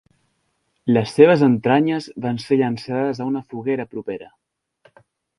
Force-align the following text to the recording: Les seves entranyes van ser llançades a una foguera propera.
Les 0.95 1.11
seves 1.17 1.43
entranyes 1.47 2.07
van 2.23 2.41
ser 2.43 2.57
llançades 2.61 3.21
a 3.21 3.27
una 3.33 3.43
foguera 3.53 3.85
propera. 3.93 4.31